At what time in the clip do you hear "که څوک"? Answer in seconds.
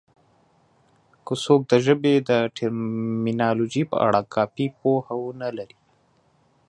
1.25-1.61